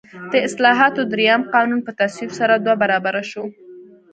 [0.31, 3.43] د اصلاحاتو درېیم قانون په تصویب سره دوه برابره شو.